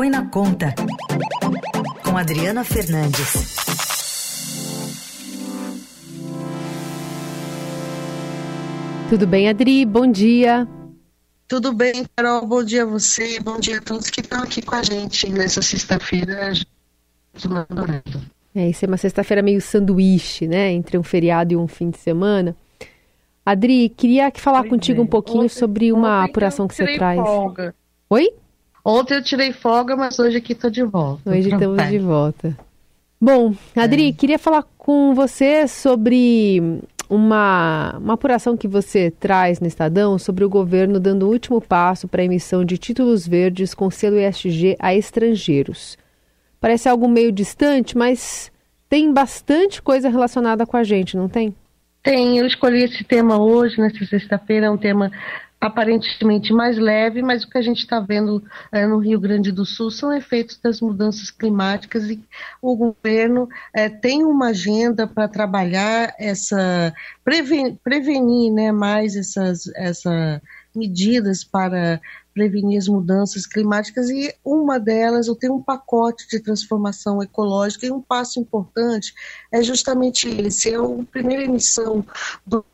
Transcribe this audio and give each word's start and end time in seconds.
Põe 0.00 0.08
na 0.08 0.24
Conta, 0.30 0.74
com 2.02 2.16
Adriana 2.16 2.64
Fernandes. 2.64 3.54
Tudo 9.10 9.26
bem, 9.26 9.50
Adri? 9.50 9.84
Bom 9.84 10.10
dia. 10.10 10.66
Tudo 11.46 11.74
bem, 11.74 12.06
Carol? 12.16 12.46
Bom 12.46 12.64
dia 12.64 12.84
a 12.84 12.86
você, 12.86 13.40
bom 13.40 13.60
dia 13.60 13.76
a 13.76 13.82
todos 13.82 14.08
que 14.08 14.22
estão 14.22 14.42
aqui 14.42 14.62
com 14.62 14.74
a 14.74 14.82
gente 14.82 15.28
nessa 15.28 15.60
sexta-feira. 15.60 16.50
É, 18.54 18.70
isso 18.70 18.86
é 18.86 18.88
uma 18.88 18.96
sexta-feira 18.96 19.42
meio 19.42 19.60
sanduíche, 19.60 20.48
né? 20.48 20.72
Entre 20.72 20.96
um 20.96 21.02
feriado 21.02 21.52
e 21.52 21.58
um 21.58 21.68
fim 21.68 21.90
de 21.90 21.98
semana. 21.98 22.56
Adri, 23.44 23.90
queria 23.90 24.32
falar 24.34 24.60
pois 24.60 24.70
contigo 24.70 25.02
um 25.02 25.06
pouquinho 25.06 25.44
ontem, 25.44 25.50
sobre 25.50 25.92
uma 25.92 26.24
apuração 26.24 26.66
que 26.66 26.74
você 26.74 26.96
traz. 26.96 27.20
Folga. 27.20 27.74
Oi? 28.08 28.32
Ontem 28.84 29.14
eu 29.14 29.22
tirei 29.22 29.52
folga, 29.52 29.96
mas 29.96 30.18
hoje 30.18 30.38
aqui 30.38 30.52
estou 30.52 30.70
de 30.70 30.82
volta. 30.82 31.30
Hoje 31.30 31.50
estamos 31.50 31.88
de 31.88 31.98
volta. 31.98 32.56
Bom, 33.20 33.54
Adri, 33.76 34.08
é. 34.08 34.12
queria 34.12 34.38
falar 34.38 34.64
com 34.78 35.14
você 35.14 35.68
sobre 35.68 36.80
uma, 37.08 37.96
uma 37.98 38.14
apuração 38.14 38.56
que 38.56 38.66
você 38.66 39.10
traz 39.10 39.60
no 39.60 39.66
Estadão 39.66 40.18
sobre 40.18 40.44
o 40.44 40.48
governo 40.48 40.98
dando 40.98 41.26
o 41.26 41.30
último 41.30 41.60
passo 41.60 42.08
para 42.08 42.22
a 42.22 42.24
emissão 42.24 42.64
de 42.64 42.78
títulos 42.78 43.28
verdes 43.28 43.74
com 43.74 43.90
selo 43.90 44.16
ESG 44.18 44.76
a 44.78 44.94
estrangeiros. 44.94 45.98
Parece 46.58 46.88
algo 46.88 47.08
meio 47.08 47.30
distante, 47.30 47.98
mas 47.98 48.50
tem 48.88 49.12
bastante 49.12 49.82
coisa 49.82 50.08
relacionada 50.08 50.64
com 50.64 50.76
a 50.76 50.84
gente, 50.84 51.16
não 51.16 51.28
tem? 51.28 51.54
Tem, 52.02 52.38
eu 52.38 52.46
escolhi 52.46 52.84
esse 52.84 53.04
tema 53.04 53.38
hoje, 53.38 53.80
nessa 53.80 54.04
sexta-feira, 54.06 54.66
é 54.66 54.70
um 54.70 54.78
tema 54.78 55.10
aparentemente 55.60 56.54
mais 56.54 56.78
leve, 56.78 57.20
mas 57.20 57.44
o 57.44 57.50
que 57.50 57.58
a 57.58 57.62
gente 57.62 57.80
está 57.80 58.00
vendo 58.00 58.42
é, 58.72 58.86
no 58.86 58.98
Rio 58.98 59.20
Grande 59.20 59.52
do 59.52 59.66
Sul 59.66 59.90
são 59.90 60.10
efeitos 60.10 60.58
das 60.58 60.80
mudanças 60.80 61.30
climáticas 61.30 62.08
e 62.08 62.18
o 62.62 62.74
governo 62.74 63.46
é, 63.74 63.88
tem 63.90 64.24
uma 64.24 64.48
agenda 64.48 65.06
para 65.06 65.28
trabalhar 65.28 66.14
essa 66.18 66.94
prevenir, 67.22 67.76
prevenir 67.84 68.50
né, 68.50 68.72
mais 68.72 69.14
essas 69.14 69.66
essa 69.76 70.40
medidas 70.74 71.44
para 71.44 72.00
prevenir 72.34 72.78
as 72.78 72.88
mudanças 72.88 73.46
climáticas 73.46 74.08
e 74.10 74.34
uma 74.44 74.78
delas, 74.78 75.26
eu 75.26 75.34
tenho 75.34 75.54
um 75.54 75.62
pacote 75.62 76.28
de 76.28 76.40
transformação 76.40 77.22
ecológica 77.22 77.86
e 77.86 77.90
um 77.90 78.00
passo 78.00 78.40
importante 78.40 79.12
é 79.52 79.62
justamente 79.62 80.28
esse, 80.28 80.72
é 80.72 80.76
a 80.76 81.04
primeira 81.10 81.44
emissão 81.44 82.04
do 82.46 82.64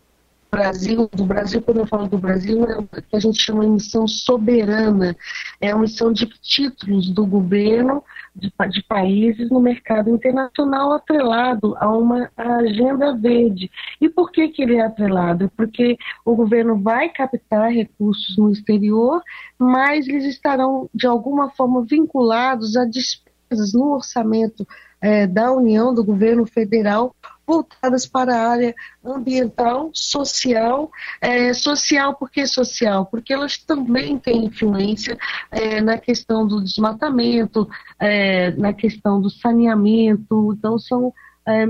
Brasil, 0.50 1.10
do 1.12 1.24
Brasil, 1.24 1.60
quando 1.60 1.80
eu 1.80 1.86
falo 1.86 2.08
do 2.08 2.16
Brasil, 2.16 2.64
é 2.64 2.78
o 2.78 2.84
que 2.86 3.16
a 3.16 3.20
gente 3.20 3.42
chama 3.42 3.64
de 3.64 3.72
missão 3.72 4.06
soberana, 4.06 5.16
é 5.60 5.70
a 5.70 5.76
missão 5.76 6.12
de 6.12 6.26
títulos 6.40 7.10
do 7.10 7.26
governo 7.26 8.02
de, 8.36 8.52
de, 8.70 8.82
países 8.82 9.50
no 9.50 9.60
mercado 9.60 10.10
internacional 10.10 10.92
atrelado 10.92 11.74
a 11.78 11.90
uma 11.90 12.30
agenda 12.36 13.16
verde. 13.16 13.70
E 14.00 14.08
por 14.08 14.30
que, 14.30 14.48
que 14.48 14.62
ele 14.62 14.76
é 14.76 14.82
atrelado? 14.82 15.50
Porque 15.56 15.96
o 16.24 16.36
governo 16.36 16.78
vai 16.80 17.08
captar 17.08 17.70
recursos 17.70 18.36
no 18.36 18.52
exterior, 18.52 19.22
mas 19.58 20.06
eles 20.06 20.24
estarão, 20.24 20.88
de 20.94 21.06
alguma 21.06 21.50
forma, 21.50 21.84
vinculados 21.84 22.76
a 22.76 22.84
despesas 22.84 23.72
no 23.72 23.94
orçamento 23.94 24.66
é, 25.00 25.26
da 25.26 25.52
União, 25.52 25.94
do 25.94 26.04
governo 26.04 26.46
federal, 26.46 27.14
voltadas 27.46 28.06
para 28.06 28.34
a 28.34 28.48
área 28.48 28.74
ambiental, 29.04 29.90
social. 29.94 30.90
É, 31.20 31.54
social, 31.54 32.14
por 32.14 32.30
que 32.30 32.46
social? 32.46 33.06
Porque 33.06 33.32
elas 33.32 33.56
também 33.56 34.18
têm 34.18 34.46
influência 34.46 35.16
é, 35.50 35.80
na 35.80 35.96
questão 35.96 36.46
do 36.46 36.62
desmatamento, 36.62 37.68
é, 37.98 38.50
na 38.52 38.72
questão 38.72 39.20
do 39.20 39.30
saneamento. 39.30 40.52
Então, 40.56 40.78
são 40.78 41.12
é, 41.46 41.64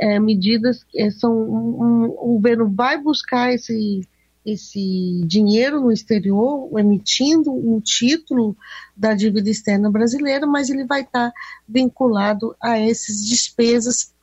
é, 0.00 0.20
medidas 0.20 0.84
que 0.84 1.10
são. 1.10 1.32
Um, 1.32 1.82
um, 1.82 2.04
o 2.04 2.34
governo 2.34 2.70
vai 2.70 2.98
buscar 3.00 3.52
esse 3.52 4.06
esse 4.44 5.22
dinheiro 5.26 5.80
no 5.80 5.90
exterior, 5.90 6.68
emitindo 6.78 7.50
um 7.50 7.80
título 7.80 8.54
da 8.94 9.14
dívida 9.14 9.48
externa 9.48 9.90
brasileira, 9.90 10.46
mas 10.46 10.68
ele 10.68 10.84
vai 10.84 11.00
estar 11.00 11.32
vinculado 11.66 12.54
a 12.60 12.78
essas 12.78 13.26
despesas 13.26 14.13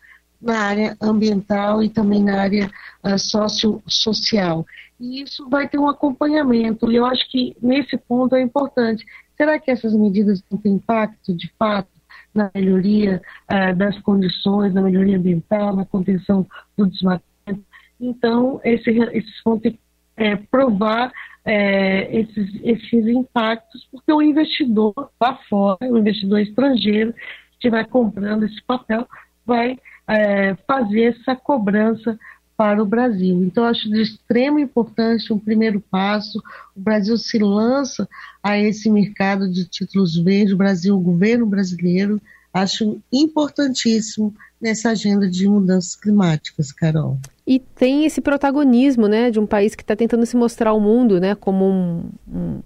na 0.41 0.59
área 0.59 0.97
ambiental 1.01 1.83
e 1.83 1.89
também 1.89 2.23
na 2.23 2.41
área 2.41 2.69
uh, 3.03 3.17
socio-social. 3.17 4.65
E 4.99 5.21
isso 5.21 5.49
vai 5.49 5.67
ter 5.67 5.77
um 5.77 5.89
acompanhamento, 5.89 6.91
e 6.91 6.95
eu 6.95 7.05
acho 7.05 7.29
que 7.29 7.55
nesse 7.61 7.97
ponto 7.97 8.35
é 8.35 8.41
importante. 8.41 9.05
Será 9.37 9.59
que 9.59 9.71
essas 9.71 9.93
medidas 9.93 10.43
vão 10.49 10.59
ter 10.59 10.69
impacto, 10.69 11.33
de 11.33 11.51
fato, 11.57 11.89
na 12.33 12.49
melhoria 12.53 13.21
uh, 13.51 13.75
das 13.75 13.99
condições, 14.01 14.73
na 14.73 14.81
melhoria 14.81 15.17
ambiental, 15.17 15.75
na 15.75 15.85
contenção 15.85 16.45
do 16.77 16.87
desmatamento? 16.87 17.65
Então, 17.99 18.59
esse, 18.63 18.89
esses 18.89 19.41
vão 19.43 19.59
ter 19.59 19.77
é, 20.17 20.35
provar 20.35 21.11
é, 21.45 22.19
esses, 22.19 22.49
esses 22.63 23.07
impactos, 23.07 23.87
porque 23.91 24.11
o 24.11 24.21
investidor 24.21 24.93
lá 25.19 25.35
fora, 25.49 25.77
o 25.81 25.97
investidor 25.97 26.39
estrangeiro, 26.39 27.13
que 27.13 27.19
estiver 27.67 27.85
comprando 27.87 28.43
esse 28.43 28.61
papel, 28.63 29.07
vai 29.51 29.77
é, 30.07 30.55
fazer 30.65 31.15
essa 31.19 31.35
cobrança 31.35 32.17
para 32.55 32.81
o 32.81 32.85
Brasil. 32.85 33.43
Então, 33.43 33.65
acho 33.65 33.89
de 33.89 34.01
extrema 34.01 34.61
importância 34.61 35.35
um 35.35 35.39
primeiro 35.39 35.81
passo. 35.81 36.39
O 36.75 36.79
Brasil 36.79 37.17
se 37.17 37.37
lança 37.37 38.07
a 38.41 38.57
esse 38.57 38.89
mercado 38.89 39.51
de 39.51 39.65
títulos 39.67 40.15
verdes, 40.15 40.53
o 40.53 40.57
Brasil, 40.57 40.95
o 40.95 41.01
governo 41.01 41.45
brasileiro, 41.45 42.21
acho 42.53 43.01
importantíssimo 43.11 44.33
nessa 44.61 44.91
agenda 44.91 45.27
de 45.29 45.47
mudanças 45.47 45.95
climáticas, 45.95 46.71
Carol. 46.71 47.17
E 47.45 47.59
tem 47.59 48.05
esse 48.05 48.21
protagonismo, 48.21 49.07
né, 49.07 49.31
de 49.31 49.39
um 49.39 49.47
país 49.47 49.75
que 49.75 49.83
está 49.83 49.95
tentando 49.95 50.25
se 50.25 50.37
mostrar 50.37 50.69
ao 50.69 50.79
mundo, 50.79 51.19
né, 51.19 51.35
como 51.35 51.65
um, 51.65 52.09
um, 52.31 52.59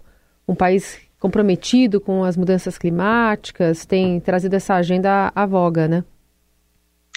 um 0.50 0.56
país 0.56 1.00
comprometido 1.20 2.00
com 2.00 2.24
as 2.24 2.38
mudanças 2.38 2.78
climáticas, 2.78 3.86
tem 3.86 4.20
trazido 4.20 4.56
essa 4.56 4.76
agenda 4.76 5.32
à 5.34 5.46
voga, 5.46 5.88
né? 5.88 6.04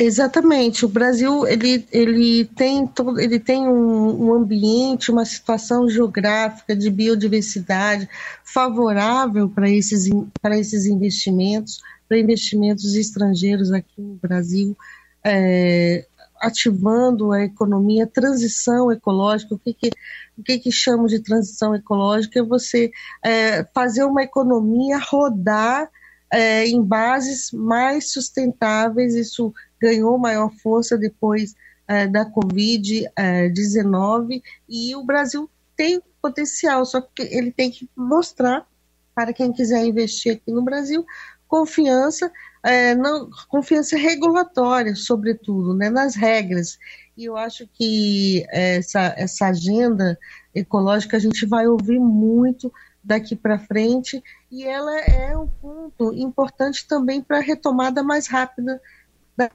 Exatamente. 0.00 0.84
O 0.84 0.88
Brasil 0.88 1.46
ele, 1.46 1.86
ele 1.90 2.44
tem, 2.44 2.86
todo, 2.86 3.18
ele 3.18 3.40
tem 3.40 3.66
um, 3.66 4.28
um, 4.28 4.34
ambiente, 4.34 5.10
uma 5.10 5.24
situação 5.24 5.88
geográfica 5.88 6.76
de 6.76 6.88
biodiversidade 6.88 8.08
favorável 8.44 9.48
para 9.48 9.68
esses, 9.68 10.08
para 10.40 10.56
esses 10.56 10.86
investimentos, 10.86 11.80
para 12.08 12.18
investimentos 12.18 12.94
estrangeiros 12.94 13.72
aqui 13.72 14.00
no 14.00 14.14
Brasil, 14.14 14.76
é, 15.24 16.06
ativando 16.40 17.32
a 17.32 17.42
economia, 17.42 18.06
transição 18.06 18.92
ecológica. 18.92 19.56
O 19.56 19.58
que, 19.58 19.74
que, 19.74 19.90
o 20.38 20.42
que, 20.44 20.58
que 20.60 20.70
chamo 20.70 21.08
de 21.08 21.18
transição 21.18 21.74
ecológica? 21.74 22.38
É 22.38 22.42
você 22.42 22.92
é, 23.24 23.64
fazer 23.74 24.04
uma 24.04 24.22
economia 24.22 24.98
rodar 24.98 25.90
é, 26.32 26.66
em 26.66 26.82
bases 26.82 27.50
mais 27.52 28.12
sustentáveis, 28.12 29.14
isso 29.14 29.52
ganhou 29.80 30.18
maior 30.18 30.50
força 30.50 30.96
depois 30.96 31.54
é, 31.86 32.06
da 32.06 32.24
Covid-19 32.30 34.42
e 34.68 34.94
o 34.94 35.04
Brasil 35.04 35.50
tem 35.76 36.02
potencial, 36.20 36.84
só 36.84 37.00
que 37.00 37.22
ele 37.22 37.50
tem 37.52 37.70
que 37.70 37.88
mostrar 37.96 38.66
para 39.14 39.32
quem 39.32 39.52
quiser 39.52 39.84
investir 39.84 40.34
aqui 40.34 40.52
no 40.52 40.62
Brasil 40.62 41.06
confiança, 41.48 42.30
é, 42.62 42.94
não, 42.94 43.30
confiança 43.48 43.96
regulatória, 43.96 44.94
sobretudo, 44.94 45.74
né, 45.74 45.88
nas 45.88 46.14
regras. 46.14 46.78
E 47.16 47.24
eu 47.24 47.36
acho 47.36 47.66
que 47.72 48.46
essa, 48.50 49.14
essa 49.16 49.46
agenda 49.46 50.16
ecológica 50.54 51.16
a 51.16 51.20
gente 51.20 51.46
vai 51.46 51.66
ouvir 51.66 51.98
muito 51.98 52.70
daqui 53.02 53.34
para 53.34 53.58
frente 53.58 54.22
e 54.50 54.64
ela 54.64 55.00
é 55.00 55.36
um 55.36 55.48
ponto 55.48 56.12
importante 56.12 56.86
também 56.86 57.22
para 57.22 57.38
a 57.38 57.42
retomada 57.42 58.02
mais 58.02 58.28
rápida 58.28 58.80
da 59.38 59.50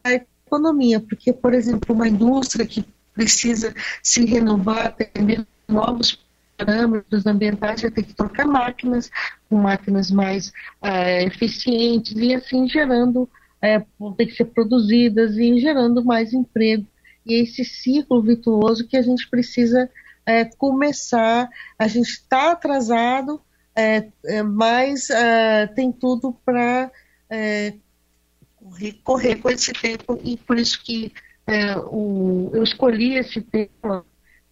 economia, 0.46 1.02
porque, 1.02 1.34
por 1.34 1.54
exemplo, 1.54 1.94
uma 1.94 2.08
indústria 2.08 2.66
que 2.66 2.86
precisa 3.14 3.76
se 4.02 4.26
renovar, 4.26 4.88
atender 4.88 5.46
novos 5.68 6.18
parâmetros 6.58 7.26
ambientais, 7.26 7.82
vai 7.82 7.92
ter 7.92 8.04
que 8.04 8.14
trocar 8.14 8.46
máquinas, 8.46 9.12
com 9.50 9.58
máquinas 9.58 10.10
mais 10.10 10.54
é, 10.82 11.26
eficientes 11.26 12.14
e 12.16 12.34
assim 12.34 12.68
gerando, 12.68 13.30
é, 13.62 13.84
vão 14.00 14.14
ter 14.14 14.28
que 14.28 14.36
ser 14.36 14.46
produzidas 14.46 15.36
e 15.36 15.60
gerando 15.60 16.04
mais 16.04 16.32
emprego. 16.34 16.86
E 17.26 17.42
esse 17.42 17.66
ciclo 17.66 18.22
virtuoso 18.22 18.88
que 18.88 18.98
a 18.98 19.02
gente 19.02 19.30
precisa 19.30 19.90
é, 20.26 20.46
começar, 20.46 21.50
a 21.78 21.88
gente 21.88 22.10
está 22.10 22.52
atrasado, 22.52 23.42
é, 23.76 24.08
é, 24.26 24.44
mas 24.44 25.10
é, 25.10 25.68
tem 25.68 25.92
tudo 25.92 26.38
para 26.46 26.92
é, 27.30 27.74
correr 29.04 29.36
com 29.36 29.50
esse 29.50 29.74
tempo 29.74 30.20
e 30.24 30.38
por 30.38 30.58
isso 30.58 30.84
que 30.84 31.12
é, 31.48 31.78
o, 31.78 32.50
eu 32.54 32.64
escolhi 32.64 33.16
esse 33.16 33.42
tema 33.42 34.06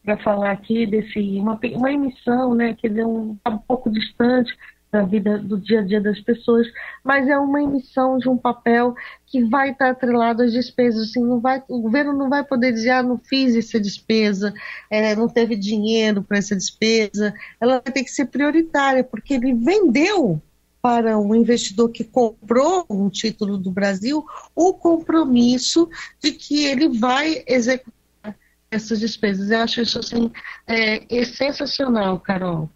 para 0.04 0.18
falar 0.18 0.52
aqui 0.52 0.86
desse 0.86 1.19
uma, 1.40 1.60
uma 1.75 1.92
emissão, 1.92 2.54
né, 2.56 2.74
que 2.74 2.88
é 2.88 3.06
um, 3.06 3.36
tá 3.44 3.52
um 3.52 3.58
pouco 3.58 3.90
distante, 3.90 4.56
para 4.92 5.02
a 5.02 5.06
vida 5.06 5.38
do 5.38 5.58
dia 5.58 5.80
a 5.80 5.84
dia 5.84 6.02
das 6.02 6.19
pessoas, 6.19 6.68
mas 7.02 7.28
é 7.30 7.38
uma 7.38 7.63
emissão 7.63 8.18
de 8.18 8.28
um 8.28 8.38
papel 8.38 8.94
que 9.25 9.42
vai 9.46 9.72
estar 9.72 9.92
atrelado 9.92 10.44
às 10.44 10.52
despesas. 10.52 11.10
Assim, 11.10 11.24
não 11.24 11.40
vai, 11.40 11.64
o 11.69 11.80
governo 11.80 12.12
não 12.12 12.30
vai 12.30 12.44
poder 12.44 12.74
dizer, 12.74 12.90
ah, 12.90 13.02
não 13.02 13.18
fiz 13.18 13.56
essa 13.56 13.80
despesa, 13.80 14.54
é, 14.90 15.16
não 15.16 15.30
teve 15.30 15.56
dinheiro 15.56 16.22
para 16.22 16.38
essa 16.38 16.56
despesa. 16.56 17.34
Ela 17.60 17.81
vai 17.84 17.94
ter 17.94 18.04
que 18.04 18.12
ser 18.12 18.25
prioritária, 18.25 19.04
porque 19.04 19.36
ele 19.36 19.54
vendeu 19.54 20.42
para 20.81 21.18
um 21.19 21.36
investidor 21.36 21.89
que 21.89 22.04
comprou 22.04 22.86
um 22.89 23.10
título 23.10 23.57
do 23.57 23.69
Brasil 23.69 24.25
o 24.56 24.74
compromisso 24.74 25.89
de 26.19 26.31
que 26.31 26.66
ele 26.66 26.89
vai 26.89 27.44
executar 27.48 28.36
essas 28.69 29.00
despesas. 29.00 29.51
Eu 29.51 29.60
acho 29.60 29.81
isso 29.81 30.00
assim, 30.00 30.31
é, 30.68 31.04
é 31.16 31.25
sensacional, 31.25 32.19
Carol. 32.19 32.69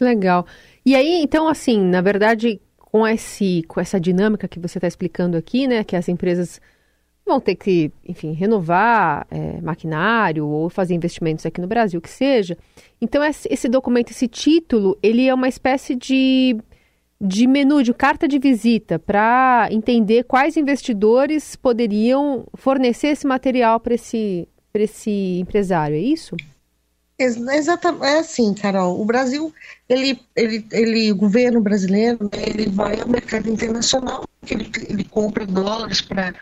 Legal. 0.00 0.46
E 0.84 0.94
aí, 0.94 1.22
então, 1.22 1.48
assim, 1.48 1.80
na 1.80 2.00
verdade, 2.00 2.60
com, 2.76 3.06
esse, 3.06 3.62
com 3.66 3.80
essa 3.80 3.98
dinâmica 3.98 4.48
que 4.48 4.60
você 4.60 4.78
está 4.78 4.88
explicando 4.88 5.36
aqui, 5.36 5.66
né, 5.66 5.82
que 5.84 5.96
as 5.96 6.08
empresas 6.08 6.60
vão 7.26 7.40
ter 7.40 7.56
que, 7.56 7.90
enfim, 8.06 8.32
renovar 8.32 9.26
é, 9.30 9.60
maquinário 9.60 10.46
ou 10.46 10.70
fazer 10.70 10.94
investimentos 10.94 11.44
aqui 11.44 11.60
no 11.60 11.66
Brasil, 11.66 12.00
que 12.00 12.08
seja. 12.08 12.56
Então, 13.00 13.22
esse 13.24 13.68
documento, 13.68 14.12
esse 14.12 14.28
título, 14.28 14.96
ele 15.02 15.26
é 15.26 15.34
uma 15.34 15.48
espécie 15.48 15.96
de, 15.96 16.56
de 17.20 17.46
menu, 17.46 17.82
de 17.82 17.94
carta 17.94 18.28
de 18.28 18.38
visita 18.38 18.98
para 18.98 19.68
entender 19.70 20.24
quais 20.24 20.56
investidores 20.56 21.56
poderiam 21.56 22.46
fornecer 22.54 23.08
esse 23.08 23.26
material 23.26 23.80
para 23.80 23.94
esse, 23.94 24.48
esse 24.74 25.38
empresário, 25.40 25.96
é 25.96 26.00
isso? 26.00 26.36
Exatamente, 27.18 28.04
é 28.04 28.18
assim, 28.18 28.52
Carol. 28.52 29.00
O 29.00 29.04
Brasil, 29.04 29.52
ele, 29.88 30.20
ele, 30.36 30.66
ele, 30.70 31.12
o 31.12 31.16
governo 31.16 31.62
brasileiro, 31.62 32.24
né, 32.24 32.42
ele 32.46 32.68
vai 32.68 33.00
ao 33.00 33.08
mercado 33.08 33.48
internacional, 33.50 34.24
ele, 34.50 34.70
ele 34.86 35.04
compra 35.04 35.46
dólares 35.46 36.02
para 36.02 36.34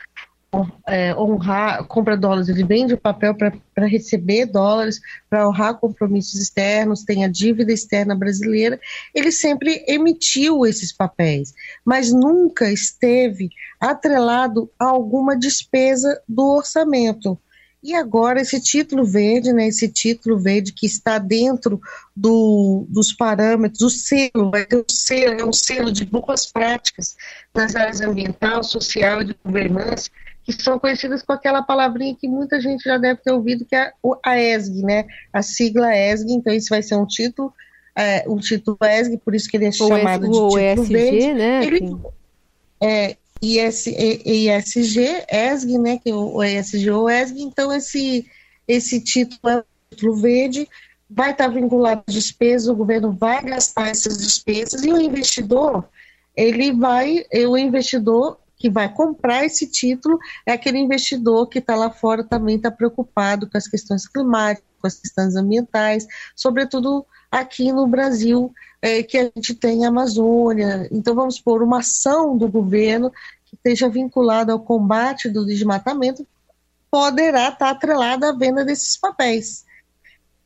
é, 0.87 1.15
honrar, 1.15 1.85
compra 1.85 2.17
dólares, 2.17 2.49
ele 2.49 2.65
vende 2.65 2.95
o 2.95 2.99
papel 2.99 3.35
para 3.35 3.87
receber 3.87 4.47
dólares, 4.47 5.01
para 5.29 5.49
honrar 5.49 5.79
compromissos 5.79 6.41
externos, 6.41 7.05
tem 7.05 7.25
a 7.25 7.29
dívida 7.29 7.73
externa 7.73 8.15
brasileira. 8.15 8.79
Ele 9.15 9.33
sempre 9.33 9.85
emitiu 9.87 10.67
esses 10.67 10.93
papéis, 10.93 11.55
mas 11.85 12.13
nunca 12.13 12.71
esteve 12.71 13.51
atrelado 13.81 14.71
a 14.79 14.87
alguma 14.87 15.37
despesa 15.37 16.21
do 16.29 16.57
orçamento. 16.57 17.39
E 17.85 17.95
agora 17.95 18.41
esse 18.41 18.59
título 18.63 19.05
verde, 19.05 19.53
né, 19.53 19.69
esse 19.69 19.87
título 19.87 20.39
verde 20.39 20.73
que 20.73 20.87
está 20.87 21.19
dentro 21.19 21.79
do, 22.17 22.87
dos 22.89 23.13
parâmetros, 23.13 23.83
o 23.83 23.91
selo, 23.91 24.51
vai 24.51 24.65
ter 24.65 24.79
um 24.79 24.85
selo, 24.91 25.39
é 25.39 25.45
um 25.45 25.53
selo 25.53 25.93
de 25.93 26.07
boas 26.07 26.47
práticas 26.47 27.15
nas 27.55 27.77
áreas 27.77 28.01
ambiental, 28.01 28.65
social 28.65 29.21
e 29.21 29.27
de 29.27 29.37
governança, 29.45 30.09
que 30.45 30.53
são 30.53 30.79
conhecidas 30.79 31.23
com 31.23 31.33
aquela 31.33 31.63
palavrinha 31.63 32.15
que 32.15 32.29
muita 32.29 32.61
gente 32.61 32.85
já 32.85 32.99
deve 32.99 33.21
ter 33.23 33.33
ouvido, 33.33 33.65
que 33.65 33.75
é 33.75 33.93
a 34.23 34.39
ESG, 34.39 34.83
né, 34.83 35.07
a 35.33 35.43
sigla 35.43 35.97
ESG, 35.97 36.33
então 36.33 36.53
esse 36.53 36.69
vai 36.69 36.83
ser 36.83 36.97
um 36.97 37.07
título, 37.07 37.53
é, 37.97 38.25
um 38.29 38.37
título 38.37 38.77
ESG, 38.83 39.17
por 39.19 39.35
isso 39.35 39.49
que 39.49 39.57
ele 39.57 39.67
é 39.67 39.73
chamado 39.73 40.27
o 40.27 40.27
de 40.27 40.33
título 40.33 40.59
ESG, 40.59 40.93
verde. 40.93 41.33
Né, 41.33 41.65
ele, 41.65 41.97
é, 42.81 43.17
IS, 43.41 43.87
ESG, 43.87 45.25
ESG, 45.31 45.79
né, 45.79 45.99
que 45.99 46.11
é 46.11 46.15
o 46.15 46.43
ESG 46.43 46.91
ou 46.91 47.09
ESG, 47.09 47.41
então 47.41 47.73
esse, 47.73 48.27
esse 48.69 49.01
título 49.01 49.41
é 49.49 49.59
o 49.59 49.65
título 49.91 50.17
verde, 50.17 50.69
vai 51.09 51.31
estar 51.31 51.49
vinculado 51.49 52.03
às 52.07 52.15
despesas, 52.15 52.69
o 52.69 52.75
governo 52.75 53.13
vai 53.13 53.43
gastar 53.43 53.89
essas 53.89 54.19
despesas 54.19 54.85
e 54.85 54.93
o 54.93 55.01
investidor, 55.01 55.89
ele 56.37 56.73
vai, 56.73 57.25
o 57.49 57.57
investidor 57.57 58.39
que 58.65 58.71
vai 58.71 58.91
comprar 58.91 59.45
esse 59.45 59.67
título 59.67 60.19
é 60.47 60.53
aquele 60.53 60.79
investidor 60.79 61.51
que 61.51 61.59
está 61.59 61.77
lá 61.77 61.91
fora 61.91 62.25
também 62.25 62.57
está 62.57 62.71
preocupado 62.71 63.47
com 63.47 63.59
as 63.59 63.69
questões 63.69 64.09
climáticas, 64.09 64.65
com 64.81 64.87
as 64.87 64.99
questões 64.99 65.37
ambientais, 65.37 66.07
sobretudo 66.35 67.05
aqui 67.31 67.71
no 67.71 67.87
Brasil, 67.87 68.51
é, 68.81 69.03
que 69.03 69.19
a 69.19 69.25
gente 69.25 69.55
tem 69.55 69.85
a 69.85 69.89
Amazônia. 69.89 70.89
Então, 70.91 71.15
vamos 71.15 71.39
pôr 71.39 71.63
uma 71.63 71.81
ação 71.81 72.39
do 72.39 72.49
governo 72.49 73.11
que 73.45 73.55
esteja 73.55 73.87
vinculada 73.87 74.55
ao 74.55 74.61
combate 74.61 75.29
do 75.29 75.45
desmatamento, 75.45 76.27
poderá 76.91 77.51
estar 77.51 77.69
atrelada 77.69 78.31
à 78.31 78.33
venda 78.33 78.65
desses 78.65 78.97
papéis. 78.97 79.67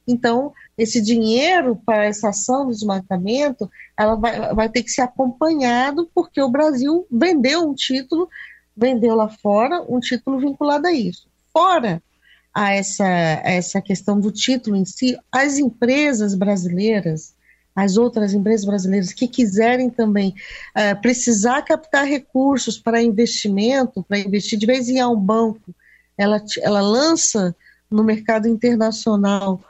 Então, 0.09 0.53
esse 0.79 1.03
dinheiro 1.03 1.77
para 1.85 2.05
essa 2.05 2.29
ação 2.29 2.67
do 2.67 2.73
desmatamento, 2.73 3.69
ela 3.99 4.15
vai, 4.15 4.55
vai 4.55 4.69
ter 4.69 4.85
que 4.85 4.91
ser 4.91 5.03
acompanhado, 5.03 6.09
porque 6.15 6.41
o 6.41 6.49
Brasil 6.49 7.05
vendeu 7.11 7.69
um 7.69 7.75
título, 7.75 8.29
vendeu 8.77 9.17
lá 9.17 9.29
fora 9.29 9.85
um 9.89 9.99
título 9.99 10.39
vinculado 10.39 10.87
a 10.87 10.93
isso. 10.93 11.27
Fora 11.53 12.01
a 12.55 12.73
essa, 12.73 13.05
a 13.05 13.51
essa 13.51 13.83
questão 13.83 14.21
do 14.21 14.31
título 14.31 14.77
em 14.77 14.85
si, 14.85 15.19
as 15.33 15.59
empresas 15.59 16.35
brasileiras, 16.35 17.35
as 17.75 17.97
outras 17.97 18.33
empresas 18.33 18.65
brasileiras 18.65 19.13
que 19.13 19.27
quiserem 19.27 19.91
também 19.91 20.35
uh, 20.77 21.01
precisar 21.01 21.63
captar 21.63 22.05
recursos 22.05 22.79
para 22.79 23.03
investimento, 23.03 24.05
para 24.05 24.19
investir, 24.19 24.59
de 24.59 24.67
vez 24.67 24.89
em 24.89 25.03
um 25.05 25.17
banco, 25.17 25.75
ela, 26.17 26.43
ela 26.61 26.81
lança 26.81 27.55
no 27.91 28.05
mercado 28.05 28.49
internacional, 28.49 29.61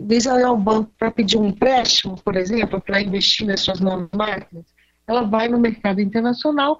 vez 0.00 0.24
de 0.24 0.28
ir 0.28 0.44
ao 0.44 0.56
banco 0.56 0.90
para 0.98 1.10
pedir 1.10 1.36
um 1.38 1.48
empréstimo, 1.48 2.16
por 2.22 2.36
exemplo, 2.36 2.80
para 2.80 3.00
investir 3.00 3.46
nas 3.46 3.60
suas 3.60 3.80
novas 3.80 4.08
máquinas, 4.14 4.64
ela 5.06 5.22
vai 5.22 5.48
no 5.48 5.58
mercado 5.58 6.00
internacional, 6.00 6.78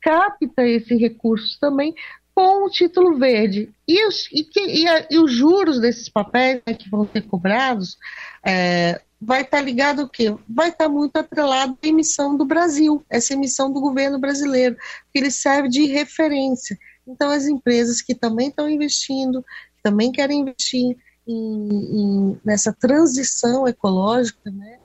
capta 0.00 0.66
esse 0.66 0.94
recurso 0.96 1.58
também 1.58 1.94
com 2.34 2.66
o 2.66 2.70
título 2.70 3.16
verde. 3.16 3.70
E 3.86 4.06
os, 4.06 4.28
e 4.32 4.44
que, 4.44 4.60
e 4.60 4.88
a, 4.88 5.06
e 5.10 5.18
os 5.18 5.32
juros 5.32 5.80
desses 5.80 6.08
papéis 6.08 6.60
né, 6.66 6.74
que 6.74 6.90
vão 6.90 7.08
ser 7.08 7.22
cobrados 7.22 7.96
é, 8.44 9.00
vai 9.20 9.42
estar 9.42 9.58
tá 9.58 9.62
ligado 9.62 10.02
o 10.02 10.08
quê? 10.08 10.34
Vai 10.48 10.68
estar 10.68 10.84
tá 10.84 10.90
muito 10.90 11.16
atrelado 11.16 11.78
à 11.82 11.86
emissão 11.86 12.36
do 12.36 12.44
Brasil, 12.44 13.04
essa 13.08 13.32
emissão 13.32 13.72
do 13.72 13.80
governo 13.80 14.18
brasileiro, 14.18 14.76
que 15.12 15.18
ele 15.18 15.30
serve 15.30 15.68
de 15.68 15.86
referência. 15.86 16.76
Então, 17.06 17.30
as 17.30 17.46
empresas 17.46 18.02
que 18.02 18.14
também 18.14 18.48
estão 18.48 18.68
investindo, 18.68 19.44
também 19.82 20.10
querem 20.10 20.40
investir 20.40 20.96
em, 21.26 22.00
em, 22.00 22.40
nessa 22.44 22.72
transição 22.72 23.66
ecológica, 23.66 24.50
né, 24.50 24.78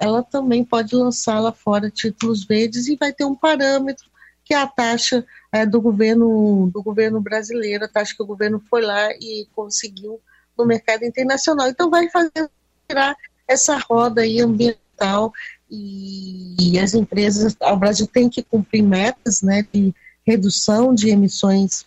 ela 0.00 0.22
também 0.22 0.64
pode 0.64 0.94
lançar 0.94 1.40
lá 1.40 1.52
fora 1.52 1.90
títulos 1.90 2.44
verdes 2.44 2.86
e 2.86 2.96
vai 2.96 3.12
ter 3.12 3.24
um 3.24 3.34
parâmetro 3.34 4.06
que 4.44 4.54
é 4.54 4.58
a 4.58 4.66
taxa 4.66 5.26
é, 5.50 5.66
do 5.66 5.80
governo 5.80 6.70
do 6.72 6.80
governo 6.80 7.20
brasileiro, 7.20 7.84
a 7.84 7.88
taxa 7.88 8.14
que 8.14 8.22
o 8.22 8.26
governo 8.26 8.62
foi 8.70 8.80
lá 8.80 9.10
e 9.14 9.48
conseguiu 9.56 10.20
no 10.56 10.64
mercado 10.64 11.04
internacional. 11.04 11.68
Então 11.68 11.90
vai 11.90 12.08
fazer 12.08 12.48
tirar 12.88 13.16
essa 13.48 13.76
roda 13.78 14.20
aí 14.20 14.40
ambiental 14.40 15.32
e 15.68 16.78
as 16.78 16.94
empresas, 16.94 17.56
o 17.60 17.76
Brasil 17.76 18.06
tem 18.06 18.28
que 18.28 18.42
cumprir 18.42 18.82
metas 18.82 19.42
né, 19.42 19.66
de 19.72 19.92
redução 20.24 20.94
de 20.94 21.10
emissões 21.10 21.84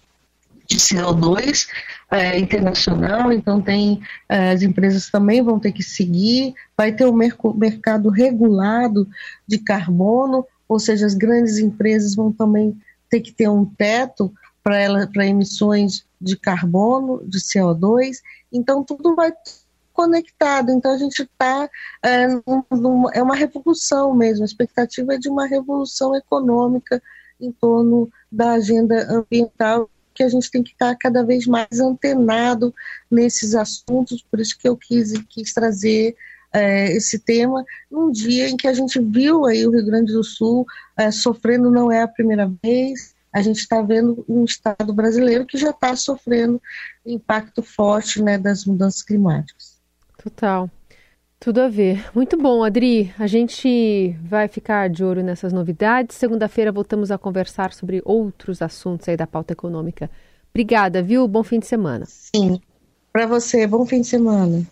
de 0.67 0.77
CO2 0.77 1.67
é, 2.11 2.39
internacional, 2.39 3.31
então 3.31 3.61
tem 3.61 4.01
é, 4.27 4.51
as 4.51 4.61
empresas 4.61 5.09
também 5.09 5.43
vão 5.43 5.59
ter 5.59 5.71
que 5.71 5.83
seguir, 5.83 6.53
vai 6.75 6.91
ter 6.91 7.05
um 7.05 7.15
mercado 7.55 8.09
regulado 8.09 9.07
de 9.47 9.59
carbono, 9.59 10.45
ou 10.67 10.79
seja, 10.79 11.05
as 11.05 11.13
grandes 11.13 11.59
empresas 11.59 12.15
vão 12.15 12.31
também 12.31 12.79
ter 13.09 13.21
que 13.21 13.31
ter 13.31 13.47
um 13.47 13.65
teto 13.65 14.33
para 14.63 15.25
emissões 15.25 16.05
de 16.19 16.35
carbono, 16.35 17.23
de 17.25 17.39
CO2, 17.39 18.17
então 18.51 18.83
tudo 18.83 19.15
vai 19.15 19.31
conectado. 19.93 20.71
Então 20.71 20.93
a 20.93 20.97
gente 20.97 21.23
está 21.23 21.69
é, 22.03 22.27
é 23.13 23.21
uma 23.21 23.35
revolução 23.35 24.13
mesmo. 24.13 24.43
A 24.43 24.45
expectativa 24.45 25.15
é 25.15 25.17
de 25.17 25.27
uma 25.27 25.45
revolução 25.45 26.15
econômica 26.15 27.01
em 27.39 27.51
torno 27.51 28.09
da 28.31 28.51
agenda 28.53 29.07
ambiental 29.11 29.89
que 30.19 30.23
a 30.23 30.27
gente 30.27 30.51
tem 30.51 30.61
que 30.61 30.71
estar 30.71 30.93
cada 30.97 31.23
vez 31.23 31.47
mais 31.47 31.79
antenado 31.79 32.75
nesses 33.09 33.55
assuntos. 33.55 34.21
Por 34.29 34.41
isso 34.41 34.57
que 34.59 34.67
eu 34.67 34.75
quis, 34.75 35.13
quis 35.29 35.53
trazer 35.53 36.13
é, 36.51 36.91
esse 36.91 37.19
tema 37.19 37.63
num 37.89 38.11
dia 38.11 38.49
em 38.49 38.57
que 38.57 38.67
a 38.67 38.73
gente 38.73 38.99
viu 38.99 39.45
aí 39.45 39.65
o 39.65 39.71
Rio 39.71 39.85
Grande 39.85 40.11
do 40.11 40.23
Sul 40.23 40.65
é, 40.97 41.09
sofrendo 41.09 41.71
não 41.71 41.89
é 41.89 42.01
a 42.01 42.07
primeira 42.07 42.51
vez 42.61 43.15
a 43.31 43.41
gente 43.41 43.59
está 43.59 43.81
vendo 43.81 44.25
um 44.27 44.43
estado 44.43 44.91
brasileiro 44.91 45.45
que 45.45 45.57
já 45.57 45.69
está 45.69 45.95
sofrendo 45.95 46.61
impacto 47.05 47.61
forte 47.61 48.21
né, 48.21 48.37
das 48.37 48.65
mudanças 48.65 49.03
climáticas. 49.03 49.79
Total. 50.21 50.69
Tudo 51.39 51.61
a 51.61 51.69
ver. 51.69 52.09
Muito 52.13 52.37
bom, 52.37 52.63
Adri. 52.63 53.13
A 53.17 53.25
gente 53.25 54.13
vai 54.21 54.49
ficar 54.49 54.89
de 54.89 55.05
olho 55.05 55.23
nessas 55.23 55.53
novidades. 55.53 56.17
Segunda-feira 56.17 56.69
voltamos 56.69 57.11
a 57.11 57.17
conversar 57.17 57.71
sobre 57.71 58.01
outros 58.03 58.61
assuntos 58.61 59.07
aí 59.07 59.15
da 59.15 59.25
pauta 59.25 59.53
econômica. 59.53 60.11
Obrigada, 60.51 61.01
viu? 61.01 61.25
Bom 61.29 61.41
fim 61.41 61.59
de 61.59 61.65
semana. 61.65 62.05
Sim. 62.05 62.59
Para 63.13 63.25
você, 63.25 63.65
bom 63.65 63.85
fim 63.85 64.01
de 64.01 64.07
semana. 64.07 64.67